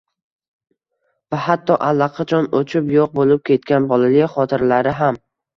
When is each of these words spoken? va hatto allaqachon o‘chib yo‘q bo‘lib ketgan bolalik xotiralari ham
va 1.35 1.41
hatto 1.49 1.77
allaqachon 1.89 2.49
o‘chib 2.61 2.91
yo‘q 2.97 3.13
bo‘lib 3.21 3.47
ketgan 3.51 3.89
bolalik 3.93 4.35
xotiralari 4.39 4.99
ham 5.05 5.25